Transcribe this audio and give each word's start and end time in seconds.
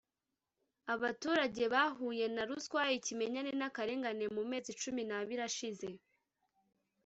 Abaturage 0.93 1.63
bahuye 1.73 2.25
na 2.35 2.43
ruswa 2.49 2.81
ikimenyane 2.97 3.51
n 3.59 3.61
akarengane 3.67 4.25
mu 4.35 4.43
mezi 4.51 4.71
cumi 4.81 5.01
n 5.09 5.11
abiri 5.19 5.41
ashize 5.49 5.89